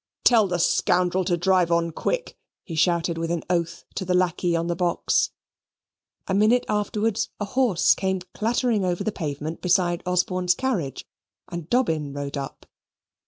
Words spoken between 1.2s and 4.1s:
to drive on quick," he shouted with an oath, to